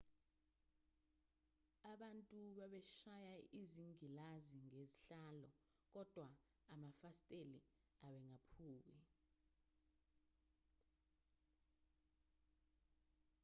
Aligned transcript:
abantu 1.91 2.37
babeshaya 2.57 3.35
izingilazi 3.61 4.55
ngezihlalo 4.67 5.49
kodwa 5.93 6.27
amafasitela 6.73 7.59
abengaphuki 8.05 8.99